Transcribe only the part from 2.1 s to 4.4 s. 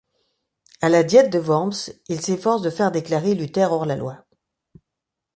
s'efforce de faire déclarer Luther hors la loi.